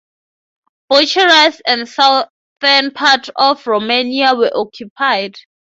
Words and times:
Bucharest 0.89 1.61
and 1.67 1.81
the 1.83 1.85
southern 1.85 2.89
part 2.91 3.29
of 3.35 3.67
Romania 3.67 4.33
were 4.33 4.49
occupied. 4.51 5.35